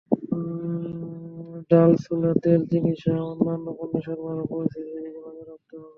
ডাল, 1.69 1.91
ছোলা, 2.03 2.31
তেল, 2.43 2.61
চিনিসহ 2.71 3.15
অন্যান্য 3.31 3.67
পণ্যের 3.77 4.03
সরবরাহ 4.07 4.45
পরিস্থিতির 4.51 4.97
দিকে 4.97 5.19
নজর 5.25 5.45
রাখতে 5.49 5.73
হবে। 5.75 5.89